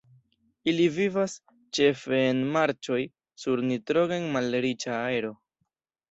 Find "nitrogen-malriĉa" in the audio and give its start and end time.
3.67-4.97